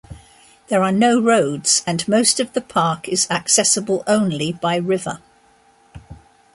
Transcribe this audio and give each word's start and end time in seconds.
There 0.69 0.81
are 0.81 0.91
no 0.91 1.21
roads 1.21 1.83
and 1.85 2.07
most 2.07 2.39
of 2.39 2.53
the 2.53 2.61
park 2.61 3.07
is 3.07 3.29
accessible 3.29 4.03
only 4.07 4.51
by 4.51 4.77
river. 4.77 5.21